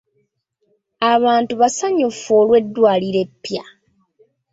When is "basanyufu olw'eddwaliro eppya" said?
1.61-3.63